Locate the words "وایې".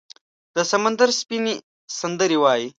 2.43-2.67